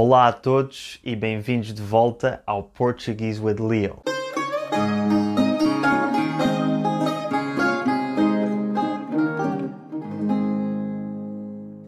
Olá 0.00 0.28
a 0.28 0.32
todos 0.32 1.00
e 1.02 1.16
bem-vindos 1.16 1.74
de 1.74 1.82
volta 1.82 2.40
ao 2.46 2.62
Portuguese 2.62 3.40
with 3.40 3.56
Leo. 3.58 4.00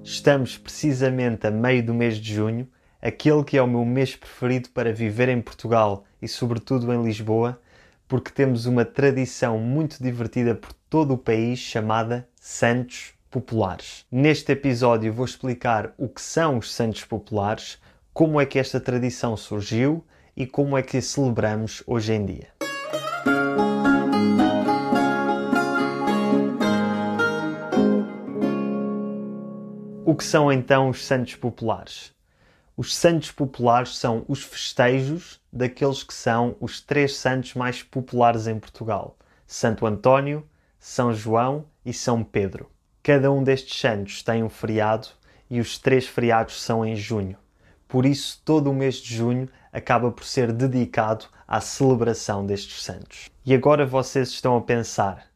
Estamos 0.03 0.59
precisamente 0.59 1.47
a 1.47 1.53
meio 1.53 1.87
do 1.87 1.95
mês 1.95 2.17
de 2.17 2.35
junho, 2.35 2.69
aquele 3.01 3.45
que 3.45 3.57
é 3.57 3.63
o 3.63 3.69
meu 3.69 3.85
mês 3.85 4.17
preferido 4.17 4.71
para 4.71 4.93
viver 4.93 5.29
em 5.29 5.41
Portugal 5.41 6.05
e, 6.21 6.27
sobretudo, 6.27 6.93
em 6.93 7.05
Lisboa, 7.05 7.61
porque 8.09 8.33
temos 8.33 8.67
uma 8.67 8.85
tradição 8.85 9.57
muito 9.57 10.03
divertida 10.03 10.57
por 10.57 10.73
todo 10.91 11.15
o 11.15 11.17
país 11.17 11.61
chamada 11.61 12.29
Santos 12.41 13.13
Populares. 13.31 14.05
Neste 14.11 14.51
episódio 14.51 15.13
vou 15.13 15.25
explicar 15.25 15.95
o 15.97 16.09
que 16.09 16.21
são 16.21 16.59
os 16.59 16.75
Santos 16.75 17.05
Populares, 17.05 17.79
como 18.13 18.41
é 18.41 18.47
que 18.47 18.59
esta 18.59 18.81
tradição 18.81 19.37
surgiu 19.37 20.05
e 20.37 20.47
como 20.47 20.77
é 20.77 20.83
que 20.83 20.99
a 20.99 21.03
celebramos 21.03 21.83
hoje 21.87 22.13
em 22.13 22.27
dia. 22.27 22.49
O 30.05 30.15
que 30.15 30.25
são 30.25 30.53
então 30.53 30.89
os 30.89 31.05
Santos 31.05 31.37
Populares? 31.37 32.13
Os 32.77 32.97
Santos 32.97 33.31
Populares 33.31 33.97
são 33.97 34.25
os 34.27 34.43
festejos 34.43 35.41
daqueles 35.53 36.03
que 36.03 36.15
são 36.15 36.57
os 36.59 36.81
três 36.81 37.17
santos 37.17 37.55
mais 37.55 37.83
populares 37.83 38.47
em 38.47 38.59
Portugal: 38.59 39.17
Santo 39.47 39.87
António, 39.87 40.45
São 40.79 41.15
João 41.15 41.65
e 41.85 41.93
São 41.93 42.25
Pedro. 42.25 42.69
Cada 43.03 43.31
um 43.31 43.45
destes 43.45 43.79
santos 43.79 44.23
tem 44.23 44.43
um 44.43 44.49
feriado 44.49 45.09
e 45.49 45.61
os 45.61 45.79
três 45.79 46.07
feriados 46.07 46.61
são 46.61 46.85
em 46.85 46.97
junho. 46.97 47.40
Por 47.91 48.07
isso, 48.07 48.41
todo 48.45 48.71
o 48.71 48.75
mês 48.75 48.95
de 48.95 49.15
junho 49.15 49.49
acaba 49.73 50.11
por 50.13 50.25
ser 50.25 50.53
dedicado 50.53 51.27
à 51.47 51.61
celebração 51.61 52.47
destes 52.47 52.83
santos. 52.83 53.29
E 53.45 53.53
agora 53.53 53.85
vocês 53.85 54.29
estão 54.29 54.57
a 54.57 54.61
pensar: 54.61 55.27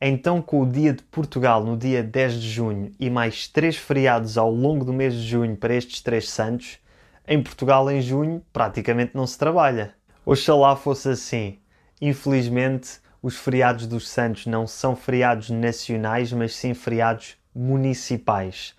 então, 0.00 0.40
com 0.40 0.62
o 0.62 0.70
Dia 0.70 0.92
de 0.92 1.02
Portugal 1.02 1.64
no 1.64 1.76
dia 1.76 2.02
10 2.02 2.34
de 2.34 2.48
junho 2.48 2.92
e 3.00 3.10
mais 3.10 3.48
três 3.48 3.76
feriados 3.76 4.38
ao 4.38 4.50
longo 4.50 4.84
do 4.84 4.92
mês 4.92 5.14
de 5.14 5.26
junho 5.26 5.56
para 5.56 5.74
estes 5.74 6.00
três 6.00 6.28
santos, 6.28 6.78
em 7.26 7.42
Portugal 7.42 7.90
em 7.90 8.00
junho 8.00 8.40
praticamente 8.52 9.12
não 9.14 9.26
se 9.26 9.36
trabalha. 9.36 9.92
Oxalá 10.24 10.76
fosse 10.76 11.08
assim. 11.08 11.58
Infelizmente, 12.00 13.00
os 13.20 13.36
feriados 13.36 13.86
dos 13.86 14.08
santos 14.08 14.46
não 14.46 14.66
são 14.66 14.94
feriados 14.94 15.50
nacionais, 15.50 16.32
mas 16.32 16.54
sim 16.54 16.74
feriados 16.74 17.36
municipais, 17.54 18.74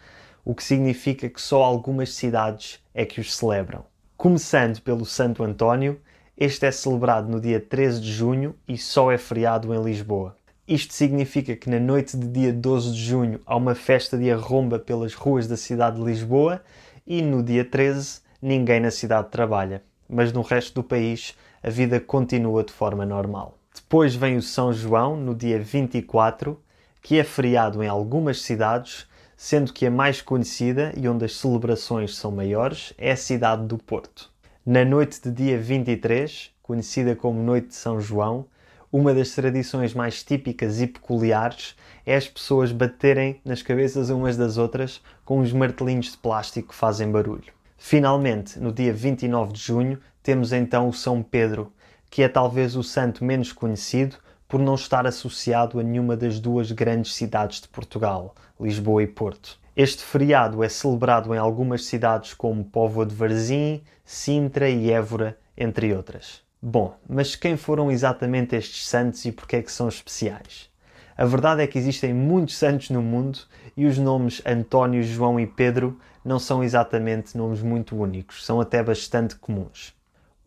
o 0.48 0.56
que 0.56 0.64
significa 0.64 1.28
que 1.28 1.42
só 1.42 1.62
algumas 1.62 2.14
cidades 2.14 2.82
é 2.96 3.06
que 3.06 3.20
os 3.20 3.36
celebram. 3.36 3.84
Começando 4.16 4.80
pelo 4.80 5.06
Santo 5.06 5.44
António, 5.44 6.00
este 6.38 6.66
é 6.66 6.72
celebrado 6.72 7.30
no 7.30 7.42
dia 7.42 7.60
13 7.60 8.00
de 8.00 8.10
junho 8.10 8.56
e 8.66 8.78
só 8.78 9.12
é 9.12 9.18
feriado 9.18 9.76
em 9.76 9.84
Lisboa. 9.84 10.38
Isto 10.66 10.94
significa 10.94 11.54
que 11.54 11.70
na 11.70 11.82
noite 11.82 12.16
de 12.16 12.26
dia 12.30 12.54
12 12.54 12.94
de 12.94 12.98
junho 12.98 13.42
há 13.46 13.58
uma 13.58 13.76
festa 13.76 14.18
de 14.18 14.32
arromba 14.32 14.80
pelas 14.80 15.14
ruas 15.14 15.50
da 15.50 15.58
cidade 15.58 15.98
de 15.98 16.06
Lisboa 16.06 16.62
e 17.06 17.22
no 17.22 17.44
dia 17.44 17.66
13 17.66 18.22
ninguém 18.42 18.80
na 18.80 18.90
cidade 18.90 19.28
trabalha, 19.28 19.84
mas 20.08 20.32
no 20.32 20.44
resto 20.44 20.76
do 20.76 20.84
país 20.84 21.36
a 21.62 21.70
vida 21.70 22.00
continua 22.00 22.64
de 22.64 22.72
forma 22.72 23.06
normal. 23.06 23.58
Depois 23.76 24.16
vem 24.16 24.38
o 24.38 24.42
São 24.42 24.72
João 24.72 25.18
no 25.18 25.36
dia 25.36 25.60
24, 25.60 26.58
que 27.02 27.20
é 27.20 27.24
feriado 27.26 27.84
em 27.84 27.88
algumas 27.90 28.42
cidades, 28.42 29.10
sendo 29.38 29.72
que 29.72 29.86
a 29.86 29.92
mais 29.92 30.20
conhecida 30.20 30.92
e 30.98 31.08
onde 31.08 31.24
as 31.24 31.36
celebrações 31.36 32.16
são 32.16 32.32
maiores 32.32 32.92
é 32.98 33.12
a 33.12 33.16
cidade 33.16 33.68
do 33.68 33.78
Porto. 33.78 34.32
Na 34.66 34.84
noite 34.84 35.22
de 35.22 35.32
dia 35.32 35.60
23, 35.60 36.52
conhecida 36.64 37.16
como 37.16 37.42
Noite 37.42 37.68
de 37.68 37.76
São 37.76 38.02
João, 38.02 38.48
uma 38.92 39.14
das 39.14 39.30
tradições 39.32 39.94
mais 39.94 40.24
típicas 40.24 40.82
e 40.82 40.88
peculiares 40.88 41.76
é 42.04 42.16
as 42.16 42.28
pessoas 42.28 42.72
baterem 42.72 43.40
nas 43.46 43.62
cabeças 43.62 44.10
umas 44.10 44.36
das 44.36 44.58
outras 44.58 45.02
com 45.24 45.40
os 45.40 45.54
martelinhos 45.54 46.12
de 46.12 46.18
plástico 46.18 46.70
que 46.70 46.76
fazem 46.76 47.12
barulho. 47.12 47.54
Finalmente, 47.78 48.60
no 48.60 48.74
dia 48.74 48.92
29 48.92 49.54
de 49.54 49.60
junho, 49.60 50.00
temos 50.24 50.52
então 50.52 50.90
o 50.90 50.94
São 50.94 51.22
Pedro, 51.22 51.72
que 52.10 52.24
é 52.24 52.28
talvez 52.28 52.76
o 52.76 52.82
santo 52.82 53.24
menos 53.24 53.52
conhecido 53.52 54.18
por 54.48 54.60
não 54.60 54.76
estar 54.76 55.06
associado 55.06 55.80
a 55.80 55.84
nenhuma 55.84 56.16
das 56.16 56.40
duas 56.40 56.72
grandes 56.72 57.14
cidades 57.14 57.62
de 57.62 57.68
Portugal, 57.68 58.34
Lisboa 58.60 59.04
e 59.04 59.08
Porto. 59.08 59.60
Este 59.76 60.04
feriado 60.04 60.64
é 60.64 60.70
celebrado 60.70 61.36
em 61.36 61.38
algumas 61.38 61.86
cidades 61.86 62.34
como 62.34 62.64
Póvoa 62.64 63.06
de 63.06 63.14
Varzim, 63.14 63.82
Sintra 64.04 64.70
e 64.70 64.92
Évora, 64.92 65.38
entre 65.58 65.94
outras. 65.94 66.42
Bom, 66.62 66.96
mas 67.08 67.36
quem 67.36 67.56
foram 67.56 67.92
exatamente 67.92 68.56
estes 68.56 68.88
santos 68.88 69.24
e 69.26 69.32
porquê 69.32 69.58
é 69.58 69.62
que 69.62 69.72
são 69.72 69.88
especiais? 69.88 70.70
A 71.16 71.26
verdade 71.26 71.62
é 71.62 71.68
que 71.68 71.78
existem 71.78 72.14
muitos 72.14 72.58
santos 72.58 72.90
no 72.90 73.02
mundo 73.02 73.40
e 73.76 73.86
os 73.86 73.98
nomes 73.98 74.42
António, 74.46 75.04
João 75.04 75.40
e 75.40 75.46
Pedro 75.46 76.00
não 76.24 76.40
são 76.40 76.64
exatamente 76.64 77.38
nomes 77.38 77.62
muito 77.62 77.96
únicos, 77.96 78.46
são 78.46 78.60
até 78.60 78.82
bastante 78.82 79.36
comuns. 79.36 79.96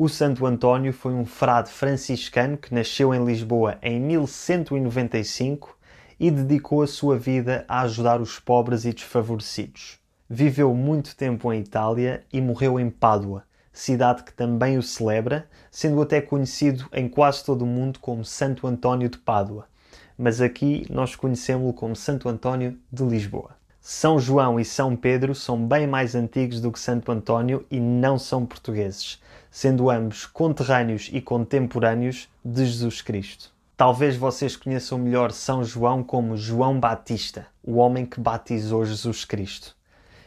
O 0.03 0.09
Santo 0.09 0.47
António 0.47 0.95
foi 0.95 1.13
um 1.13 1.27
frade 1.27 1.71
franciscano 1.71 2.57
que 2.57 2.73
nasceu 2.73 3.13
em 3.13 3.23
Lisboa 3.23 3.77
em 3.83 4.01
1195 4.01 5.77
e 6.19 6.31
dedicou 6.31 6.81
a 6.81 6.87
sua 6.87 7.19
vida 7.19 7.67
a 7.69 7.83
ajudar 7.83 8.19
os 8.19 8.39
pobres 8.39 8.87
e 8.87 8.95
desfavorecidos. 8.95 9.99
Viveu 10.27 10.75
muito 10.75 11.15
tempo 11.15 11.53
em 11.53 11.61
Itália 11.61 12.25
e 12.33 12.41
morreu 12.41 12.81
em 12.81 12.89
Pádua, 12.89 13.45
cidade 13.75 14.23
que 14.23 14.33
também 14.33 14.79
o 14.79 14.83
celebra, 14.83 15.47
sendo 15.71 16.01
até 16.01 16.19
conhecido 16.23 16.89
em 16.95 17.07
quase 17.07 17.45
todo 17.45 17.61
o 17.61 17.67
mundo 17.67 17.99
como 17.99 18.25
Santo 18.25 18.67
António 18.67 19.11
de 19.11 19.19
Pádua, 19.19 19.69
mas 20.17 20.41
aqui 20.41 20.87
nós 20.89 21.15
conhecemos-lo 21.15 21.75
como 21.75 21.95
Santo 21.95 22.27
António 22.27 22.79
de 22.91 23.05
Lisboa. 23.05 23.60
São 23.81 24.21
João 24.21 24.61
e 24.61 24.65
São 24.65 24.95
Pedro 24.95 25.35
são 25.35 25.67
bem 25.67 25.87
mais 25.87 26.15
antigos 26.15 26.61
do 26.61 26.71
que 26.71 26.79
Santo 26.79 27.11
António 27.11 27.65
e 27.71 27.81
não 27.81 28.19
são 28.19 28.45
portugueses, 28.45 29.21
sendo 29.51 29.91
ambos 29.91 30.27
conterrâneos 30.27 31.09
e 31.13 31.21
contemporâneos 31.21 32.29
de 32.45 32.67
Jesus 32.67 33.01
Cristo. 33.01 33.51
Talvez 33.77 34.17
vocês 34.17 34.55
conheçam 34.55 34.99
melhor 34.99 35.33
São 35.33 35.65
João 35.65 36.03
como 36.03 36.37
João 36.37 36.79
Batista, 36.79 37.47
o 37.65 37.77
homem 37.77 38.05
que 38.05 38.21
batizou 38.21 38.85
Jesus 38.85 39.25
Cristo 39.25 39.75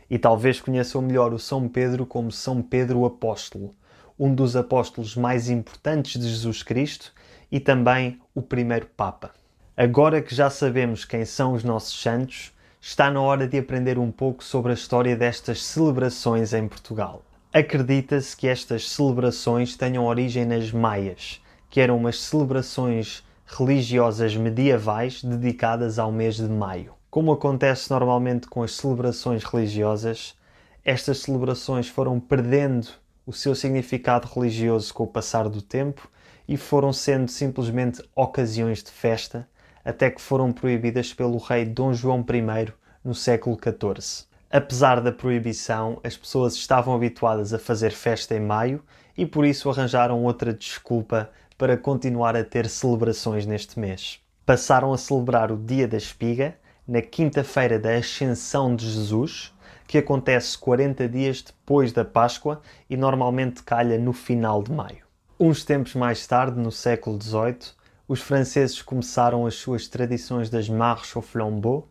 e 0.09 0.20
talvez 0.20 0.62
conheçam 0.62 1.02
melhor 1.02 1.34
o 1.34 1.40
São 1.40 1.68
Pedro 1.68 2.06
como 2.06 2.31
São 2.31 2.62
Pedro 2.62 3.06
Apóstolo, 3.06 3.72
um 4.20 4.34
dos 4.34 4.56
apóstolos 4.56 5.16
mais 5.16 5.50
importantes 5.50 6.22
de 6.22 6.30
Jesus 6.30 6.62
Cristo 6.62 7.12
e 7.52 7.59
também 7.59 8.20
o 8.34 8.41
primeiro 8.41 8.85
Papa. 8.85 9.31
Agora 9.75 10.22
que 10.22 10.35
já 10.35 10.52
sabemos 10.52 11.03
quem 11.03 11.25
são 11.25 11.53
os 11.53 11.64
nossos 11.64 12.00
santos, 12.00 12.52
está 12.86 13.10
na 13.10 13.22
hora 13.22 13.48
de 13.48 13.58
aprender 13.58 13.98
um 13.98 14.12
pouco 14.12 14.44
sobre 14.44 14.72
a 14.72 14.74
história 14.74 15.16
destas 15.16 15.64
celebrações 15.64 16.52
em 16.52 16.68
Portugal. 16.68 17.24
Acredita-se 17.54 18.36
que 18.36 18.46
estas 18.46 18.90
celebrações 18.90 19.78
tenham 19.78 20.06
origem 20.06 20.44
nas 20.44 20.70
Maias, 20.70 21.42
que 21.70 21.80
eram 21.80 21.96
umas 21.96 22.20
celebrações 22.20 23.24
religiosas 23.48 24.36
medievais 24.36 25.24
dedicadas 25.24 25.98
ao 25.98 26.12
mês 26.12 26.36
de 26.36 26.44
maio. 26.44 26.94
Como 27.10 27.32
acontece 27.32 27.90
normalmente 27.90 28.48
com 28.48 28.62
as 28.62 28.74
celebrações 28.74 29.46
religiosas, 29.46 30.36
estas 30.84 31.20
celebrações 31.20 31.88
foram 31.88 32.20
perdendo 32.20 32.90
o 33.26 33.32
seu 33.32 33.56
significado 33.56 34.28
religioso 34.28 34.94
com 34.94 35.06
o 35.06 35.08
passar 35.08 35.48
do 35.48 35.62
tempo 35.62 36.10
e 36.46 36.58
foram 36.58 36.92
sendo 36.92 37.32
simplesmente 37.32 38.04
ocasiões 38.14 38.84
de 38.84 38.92
festa, 38.92 39.48
até 39.84 40.10
que 40.10 40.22
foram 40.22 40.52
proibidas 40.52 41.14
pelo 41.14 41.38
rei 41.38 41.66
Dom 41.66 41.94
João 41.94 42.26
I 42.30 42.74
no 43.04 43.14
século 43.14 43.58
XIV. 43.58 44.26
Apesar 44.50 45.02
da 45.02 45.12
proibição, 45.12 46.00
as 46.04 46.16
pessoas 46.16 46.54
estavam 46.54 46.94
habituadas 46.94 47.54
a 47.54 47.60
fazer 47.60 47.92
festa 47.92 48.36
em 48.36 48.40
maio 48.40 48.84
e 49.18 49.26
por 49.26 49.46
isso 49.46 49.70
arranjaram 49.70 50.24
outra 50.24 50.53
desculpa 50.53 51.30
para 51.58 51.78
continuar 51.78 52.35
a 52.35 52.44
ter 52.44 52.70
celebrações 52.70 53.46
neste 53.46 53.80
mês. 53.80 54.20
Passaram 54.46 54.94
a 54.94 54.97
celebrar 54.97 55.52
o 55.52 55.58
Dia 55.58 55.88
da 55.88 55.97
Espiga, 55.97 56.56
na 56.88 57.02
quinta-feira 57.02 57.79
da 57.79 57.96
Ascensão 57.96 58.76
de 58.76 58.90
Jesus, 58.90 59.53
que 59.88 59.97
acontece 59.97 60.58
40 60.58 61.08
dias 61.08 61.41
depois 61.41 61.91
da 61.91 62.03
Páscoa 62.03 62.62
e 62.90 62.97
normalmente 62.97 63.64
calha 63.64 63.97
no 63.97 64.14
final 64.14 64.62
de 64.62 64.72
maio. 64.72 65.03
Uns 65.40 65.64
tempos 65.64 65.96
mais 65.96 66.28
tarde, 66.28 66.59
no 66.59 66.72
século 66.72 67.22
XVIII, 67.22 67.74
os 68.14 68.22
franceses 68.22 68.80
começaram 68.80 69.44
as 69.48 69.56
suas 69.56 69.88
tradições 69.88 70.48
das 70.48 70.70
marches 70.70 71.16
au 71.16 71.22
flambeau, 71.24 71.90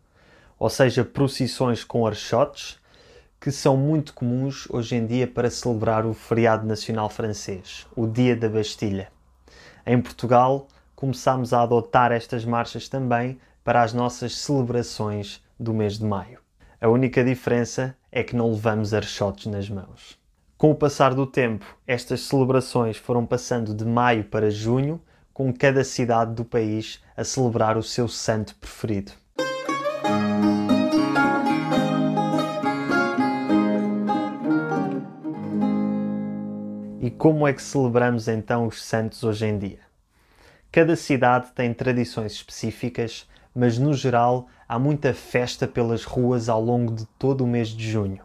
ou 0.57 0.69
seja, 0.69 1.03
procissões 1.03 1.83
com 1.83 2.07
archotes, 2.07 2.79
que 3.41 3.51
são 3.51 3.75
muito 3.75 4.13
comuns 4.13 4.65
hoje 4.69 4.95
em 4.95 5.05
dia 5.05 5.27
para 5.27 5.49
celebrar 5.49 6.05
o 6.05 6.13
feriado 6.13 6.65
nacional 6.65 7.09
francês, 7.09 7.85
o 7.93 8.07
Dia 8.07 8.37
da 8.37 8.47
Bastilha. 8.47 9.09
Em 9.85 10.01
Portugal, 10.01 10.69
começámos 10.95 11.51
a 11.51 11.61
adotar 11.61 12.13
estas 12.13 12.45
marchas 12.45 12.87
também 12.87 13.37
para 13.61 13.81
as 13.81 13.93
nossas 13.93 14.37
celebrações 14.37 15.43
do 15.59 15.73
mês 15.73 15.99
de 15.99 16.05
maio. 16.05 16.39
A 16.79 16.87
única 16.87 17.21
diferença 17.21 17.97
é 18.09 18.23
que 18.23 18.33
não 18.33 18.49
levamos 18.49 18.93
archotes 18.93 19.47
nas 19.47 19.69
mãos. 19.69 20.17
Com 20.57 20.71
o 20.71 20.75
passar 20.75 21.13
do 21.13 21.27
tempo, 21.27 21.65
estas 21.85 22.21
celebrações 22.21 22.95
foram 22.95 23.25
passando 23.25 23.73
de 23.73 23.83
maio 23.83 24.23
para 24.23 24.49
junho, 24.49 25.01
com 25.33 25.51
cada 25.51 25.83
cidade 25.83 26.33
do 26.33 26.45
país 26.45 27.01
a 27.17 27.23
celebrar 27.23 27.77
o 27.77 27.83
seu 27.83 28.07
santo 28.07 28.55
preferido. 28.55 29.11
E 37.01 37.11
como 37.11 37.47
é 37.47 37.51
que 37.51 37.61
celebramos 37.61 38.27
então 38.27 38.67
os 38.67 38.81
santos 38.83 39.23
hoje 39.23 39.45
em 39.45 39.57
dia? 39.57 39.79
Cada 40.71 40.95
cidade 40.95 41.51
tem 41.53 41.73
tradições 41.73 42.31
específicas, 42.31 43.27
mas 43.53 43.77
no 43.77 43.93
geral 43.93 44.47
há 44.67 44.79
muita 44.79 45.13
festa 45.13 45.67
pelas 45.67 46.03
ruas 46.03 46.47
ao 46.47 46.61
longo 46.61 46.93
de 46.93 47.05
todo 47.19 47.43
o 47.43 47.47
mês 47.47 47.69
de 47.69 47.91
junho. 47.91 48.21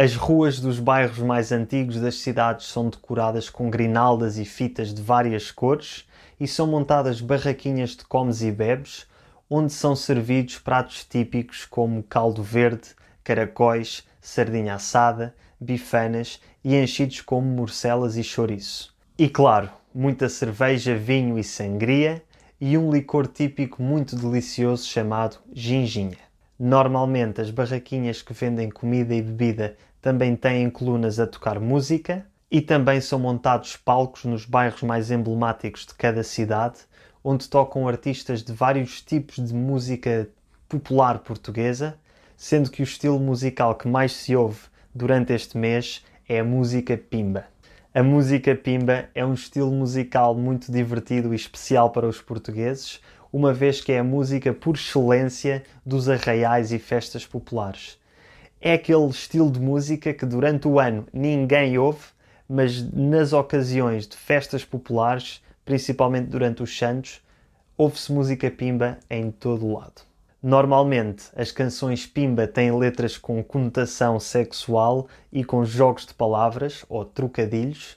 As 0.00 0.14
ruas 0.14 0.60
dos 0.60 0.78
bairros 0.78 1.18
mais 1.18 1.50
antigos 1.50 1.96
das 1.96 2.20
cidades 2.20 2.68
são 2.68 2.88
decoradas 2.88 3.50
com 3.50 3.68
grinaldas 3.68 4.38
e 4.38 4.44
fitas 4.44 4.94
de 4.94 5.02
várias 5.02 5.50
cores 5.50 6.06
e 6.38 6.46
são 6.46 6.68
montadas 6.68 7.20
barraquinhas 7.20 7.96
de 7.96 8.04
comes 8.04 8.40
e 8.40 8.52
bebes, 8.52 9.08
onde 9.50 9.72
são 9.72 9.96
servidos 9.96 10.56
pratos 10.56 11.04
típicos 11.04 11.64
como 11.64 12.00
caldo 12.04 12.44
verde, 12.44 12.90
caracóis, 13.24 14.06
sardinha 14.20 14.74
assada, 14.74 15.34
bifanas 15.60 16.40
e 16.62 16.76
enchidos 16.76 17.20
como 17.20 17.48
morcelas 17.48 18.16
e 18.16 18.22
chouriço. 18.22 18.94
E 19.18 19.28
claro, 19.28 19.68
muita 19.92 20.28
cerveja, 20.28 20.94
vinho 20.94 21.36
e 21.36 21.42
sangria 21.42 22.22
e 22.60 22.78
um 22.78 22.92
licor 22.92 23.26
típico 23.26 23.82
muito 23.82 24.14
delicioso 24.14 24.86
chamado 24.86 25.38
ginginha. 25.52 26.28
Normalmente 26.60 27.40
as 27.40 27.52
barraquinhas 27.52 28.20
que 28.20 28.32
vendem 28.32 28.68
comida 28.68 29.14
e 29.14 29.22
bebida 29.22 29.76
também 30.00 30.36
têm 30.36 30.70
colunas 30.70 31.18
a 31.18 31.26
tocar 31.26 31.58
música 31.58 32.26
e 32.50 32.60
também 32.60 33.00
são 33.00 33.18
montados 33.18 33.76
palcos 33.76 34.24
nos 34.24 34.44
bairros 34.44 34.82
mais 34.82 35.10
emblemáticos 35.10 35.84
de 35.84 35.94
cada 35.94 36.22
cidade, 36.22 36.78
onde 37.22 37.48
tocam 37.48 37.86
artistas 37.86 38.42
de 38.42 38.52
vários 38.52 39.02
tipos 39.02 39.36
de 39.36 39.54
música 39.54 40.28
popular 40.68 41.18
portuguesa, 41.18 41.98
sendo 42.36 42.70
que 42.70 42.82
o 42.82 42.84
estilo 42.84 43.18
musical 43.18 43.74
que 43.74 43.88
mais 43.88 44.12
se 44.12 44.34
ouve 44.34 44.60
durante 44.94 45.32
este 45.32 45.58
mês 45.58 46.04
é 46.28 46.40
a 46.40 46.44
música 46.44 46.96
pimba. 46.96 47.44
A 47.94 48.02
música 48.02 48.54
pimba 48.54 49.08
é 49.14 49.24
um 49.24 49.34
estilo 49.34 49.72
musical 49.72 50.34
muito 50.34 50.70
divertido 50.70 51.32
e 51.32 51.36
especial 51.36 51.90
para 51.90 52.06
os 52.06 52.20
portugueses, 52.20 53.00
uma 53.32 53.52
vez 53.52 53.80
que 53.80 53.92
é 53.92 53.98
a 53.98 54.04
música 54.04 54.52
por 54.52 54.76
excelência 54.76 55.64
dos 55.84 56.08
arraiais 56.08 56.70
e 56.70 56.78
festas 56.78 57.26
populares. 57.26 57.98
É 58.60 58.72
aquele 58.72 59.06
estilo 59.06 59.52
de 59.52 59.60
música 59.60 60.12
que 60.12 60.26
durante 60.26 60.66
o 60.66 60.80
ano 60.80 61.06
ninguém 61.12 61.78
ouve, 61.78 62.04
mas 62.48 62.82
nas 62.92 63.32
ocasiões 63.32 64.06
de 64.06 64.16
festas 64.16 64.64
populares, 64.64 65.40
principalmente 65.64 66.26
durante 66.26 66.62
os 66.62 66.76
santos, 66.76 67.20
ouve-se 67.76 68.10
música 68.10 68.50
pimba 68.50 68.98
em 69.08 69.30
todo 69.30 69.64
o 69.64 69.78
lado. 69.78 70.02
Normalmente, 70.42 71.26
as 71.36 71.52
canções 71.52 72.04
pimba 72.04 72.48
têm 72.48 72.76
letras 72.76 73.16
com 73.16 73.44
conotação 73.44 74.18
sexual 74.18 75.06
e 75.32 75.44
com 75.44 75.64
jogos 75.64 76.06
de 76.06 76.14
palavras 76.14 76.84
ou 76.88 77.04
trocadilhos, 77.04 77.96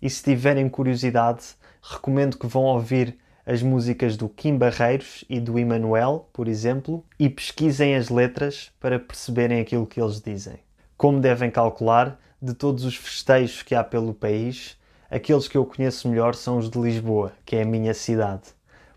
e 0.00 0.10
se 0.10 0.22
tiverem 0.22 0.68
curiosidade, 0.68 1.54
recomendo 1.82 2.36
que 2.36 2.46
vão 2.46 2.64
ouvir 2.64 3.16
as 3.44 3.62
músicas 3.62 4.16
do 4.16 4.28
Kim 4.28 4.56
Barreiros 4.56 5.24
e 5.28 5.40
do 5.40 5.58
Emanuel, 5.58 6.28
por 6.32 6.46
exemplo, 6.46 7.04
e 7.18 7.28
pesquisem 7.28 7.96
as 7.96 8.08
letras 8.08 8.70
para 8.78 8.98
perceberem 8.98 9.60
aquilo 9.60 9.86
que 9.86 10.00
eles 10.00 10.20
dizem. 10.20 10.58
Como 10.96 11.20
devem 11.20 11.50
calcular, 11.50 12.18
de 12.40 12.54
todos 12.54 12.84
os 12.84 12.96
festejos 12.96 13.62
que 13.62 13.74
há 13.74 13.84
pelo 13.84 14.12
país, 14.14 14.76
aqueles 15.10 15.46
que 15.46 15.56
eu 15.56 15.64
conheço 15.64 16.08
melhor 16.08 16.34
são 16.34 16.58
os 16.58 16.68
de 16.68 16.78
Lisboa, 16.78 17.32
que 17.44 17.56
é 17.56 17.62
a 17.62 17.66
minha 17.66 17.94
cidade. 17.94 18.42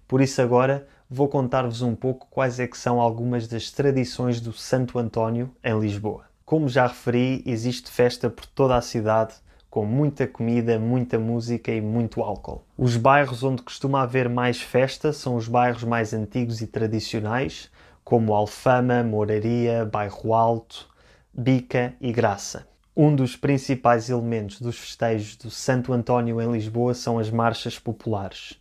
Por 0.07 0.21
isso 0.21 0.41
agora 0.41 0.87
vou 1.09 1.27
contar-vos 1.27 1.81
um 1.81 1.95
pouco 1.95 2.27
quais 2.29 2.59
é 2.59 2.67
que 2.67 2.77
são 2.77 2.99
algumas 2.99 3.47
das 3.47 3.71
tradições 3.71 4.41
do 4.41 4.51
Santo 4.51 4.97
António 4.97 5.51
em 5.63 5.79
Lisboa. 5.79 6.25
Como 6.43 6.69
já 6.69 6.87
referi, 6.87 7.43
existe 7.45 7.89
festa 7.89 8.29
por 8.29 8.45
toda 8.45 8.75
a 8.75 8.81
cidade, 8.81 9.33
com 9.75 9.85
muita 9.85 10.25
comida, 10.25 10.79
muita 10.79 11.19
música 11.19 11.69
e 11.69 11.81
muito 11.81 12.21
álcool. 12.21 12.63
Os 12.77 12.95
bairros 12.95 13.43
onde 13.43 13.61
costuma 13.61 14.03
haver 14.03 14.29
mais 14.29 14.61
festa 14.61 15.11
são 15.11 15.35
os 15.35 15.49
bairros 15.49 15.83
mais 15.83 16.13
antigos 16.13 16.61
e 16.61 16.67
tradicionais, 16.67 17.69
como 18.01 18.33
Alfama, 18.33 19.03
Moraria, 19.03 19.83
Bairro 19.83 20.33
Alto, 20.33 20.87
Bica 21.33 21.93
e 21.99 22.13
Graça. 22.13 22.65
Um 22.95 23.13
dos 23.13 23.35
principais 23.35 24.09
elementos 24.09 24.61
dos 24.61 24.77
festejos 24.77 25.35
do 25.35 25.51
Santo 25.51 25.91
António 25.91 26.41
em 26.41 26.53
Lisboa 26.53 26.93
são 26.93 27.19
as 27.19 27.29
marchas 27.29 27.77
populares 27.77 28.57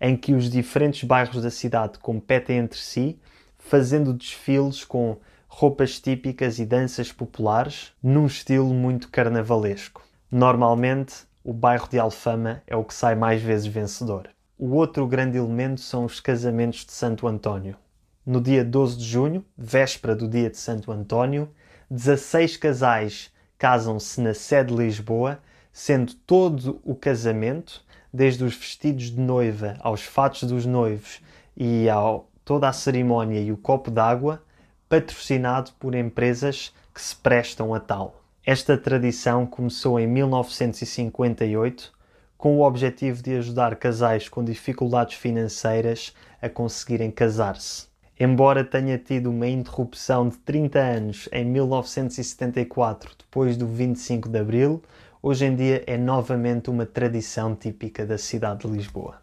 em 0.00 0.16
que 0.16 0.32
os 0.32 0.48
diferentes 0.48 1.02
bairros 1.02 1.42
da 1.42 1.50
cidade 1.50 1.98
competem 1.98 2.58
entre 2.58 2.78
si, 2.78 3.18
fazendo 3.58 4.12
desfiles 4.12 4.84
com 4.84 5.16
roupas 5.48 5.98
típicas 5.98 6.60
e 6.60 6.64
danças 6.64 7.10
populares, 7.10 7.92
num 8.00 8.26
estilo 8.26 8.72
muito 8.72 9.08
carnavalesco. 9.08 10.11
Normalmente, 10.34 11.26
o 11.44 11.52
bairro 11.52 11.86
de 11.90 11.98
Alfama 11.98 12.62
é 12.66 12.74
o 12.74 12.82
que 12.82 12.94
sai 12.94 13.14
mais 13.14 13.42
vezes 13.42 13.66
vencedor. 13.66 14.30
O 14.58 14.70
outro 14.70 15.06
grande 15.06 15.36
elemento 15.36 15.82
são 15.82 16.06
os 16.06 16.20
casamentos 16.20 16.86
de 16.86 16.92
Santo 16.92 17.28
António. 17.28 17.76
No 18.24 18.40
dia 18.40 18.64
12 18.64 18.96
de 18.96 19.04
junho, 19.04 19.44
véspera 19.58 20.16
do 20.16 20.26
dia 20.26 20.48
de 20.48 20.56
Santo 20.56 20.90
António, 20.90 21.50
16 21.90 22.56
casais 22.56 23.30
casam-se 23.58 24.22
na 24.22 24.32
sede 24.32 24.74
de 24.74 24.82
Lisboa, 24.82 25.38
sendo 25.70 26.14
todo 26.14 26.80
o 26.82 26.94
casamento 26.94 27.84
desde 28.10 28.42
os 28.42 28.56
vestidos 28.56 29.10
de 29.10 29.20
noiva 29.20 29.76
aos 29.80 30.00
fatos 30.00 30.44
dos 30.44 30.64
noivos 30.64 31.20
e 31.54 31.90
a 31.90 31.98
toda 32.42 32.70
a 32.70 32.72
cerimónia 32.72 33.38
e 33.38 33.52
o 33.52 33.58
copo 33.58 33.90
d'água, 33.90 34.42
patrocinado 34.88 35.72
por 35.78 35.94
empresas 35.94 36.74
que 36.94 37.02
se 37.02 37.14
prestam 37.16 37.74
a 37.74 37.80
tal. 37.80 38.21
Esta 38.44 38.76
tradição 38.76 39.46
começou 39.46 40.00
em 40.00 40.06
1958 40.08 41.92
com 42.36 42.56
o 42.56 42.66
objetivo 42.66 43.22
de 43.22 43.36
ajudar 43.36 43.76
casais 43.76 44.28
com 44.28 44.42
dificuldades 44.42 45.16
financeiras 45.16 46.12
a 46.40 46.48
conseguirem 46.48 47.08
casar-se. 47.08 47.86
Embora 48.18 48.64
tenha 48.64 48.98
tido 48.98 49.30
uma 49.30 49.46
interrupção 49.46 50.28
de 50.28 50.38
30 50.38 50.76
anos 50.80 51.28
em 51.30 51.44
1974, 51.44 53.12
depois 53.16 53.56
do 53.56 53.68
25 53.68 54.28
de 54.28 54.40
Abril, 54.40 54.82
hoje 55.22 55.44
em 55.44 55.54
dia 55.54 55.84
é 55.86 55.96
novamente 55.96 56.68
uma 56.68 56.84
tradição 56.84 57.54
típica 57.54 58.04
da 58.04 58.18
cidade 58.18 58.66
de 58.66 58.74
Lisboa. 58.74 59.22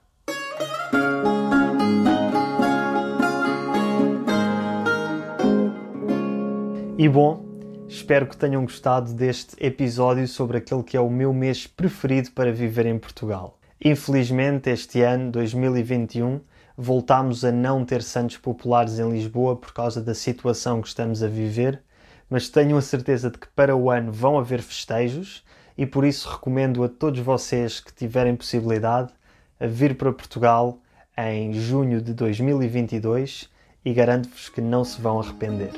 E 6.98 7.08
bom, 7.10 7.49
espero 7.89 8.27
que 8.27 8.38
tenham 8.38 8.62
gostado 8.62 9.12
deste 9.13 9.55
episódio 9.60 10.27
sobre 10.27 10.60
aquele 10.60 10.84
que 10.84 10.96
é 10.96 11.01
o 11.01 11.10
meu 11.10 11.34
mês 11.34 11.65
preferido 11.65 12.29
para 12.31 12.53
viver 12.53 12.86
em 12.86 13.00
Portugal. 13.00 13.58
Infelizmente, 13.84 14.69
este 14.69 15.01
ano, 15.01 15.31
2021, 15.31 16.39
voltámos 16.77 17.43
a 17.43 17.51
não 17.51 17.84
ter 17.84 18.03
santos 18.03 18.38
populares 18.38 19.00
em 19.00 19.10
Lisboa 19.10 19.55
por 19.55 19.74
causa 19.74 20.00
da 20.01 20.13
situação 20.13 20.81
que 20.81 20.88
estamos 20.88 21.24
a 21.24 21.27
viver, 21.27 21.81
mas 22.29 22.48
tenho 22.48 22.77
a 22.77 22.81
certeza 22.81 23.31
de 23.31 23.39
que 23.39 23.48
para 23.48 23.75
o 23.75 23.89
ano 23.89 24.12
vão 24.12 24.38
haver 24.38 24.62
festejos 24.62 25.43
e 25.75 25.86
por 25.86 26.05
isso 26.05 26.29
recomendo 26.29 26.84
a 26.84 26.89
todos 26.89 27.19
vocês 27.22 27.79
que 27.79 27.91
tiverem 27.91 28.36
possibilidade 28.36 29.12
a 29.60 29.65
vir 29.65 29.98
para 29.98 30.13
Portugal 30.13 30.77
em 31.17 31.53
junho 31.53 32.01
de 32.01 32.13
2022 32.13 33.50
e 33.84 33.93
garanto-vos 33.93 34.48
que 34.48 34.62
não 34.62 34.84
se 34.86 35.01
vão 35.01 35.19
arrepender. 35.19 35.72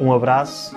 Um 0.00 0.12
abraço 0.12 0.76